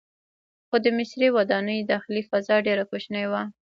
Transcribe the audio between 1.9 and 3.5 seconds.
داخلي فضا ډیره کوچنۍ وه.